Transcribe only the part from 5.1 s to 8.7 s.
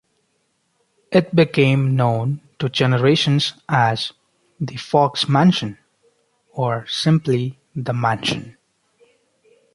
Mansion" or simply "the Mansion".